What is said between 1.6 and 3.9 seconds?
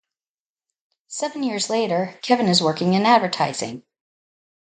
later, Kevin is working in advertising.